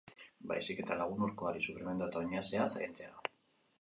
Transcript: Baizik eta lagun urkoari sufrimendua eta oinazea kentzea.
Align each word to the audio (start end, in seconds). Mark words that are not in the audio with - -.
Baizik 0.51 0.79
eta 0.83 0.97
lagun 1.01 1.21
urkoari 1.29 1.63
sufrimendua 1.67 2.09
eta 2.13 2.23
oinazea 2.25 2.67
kentzea. 2.77 3.27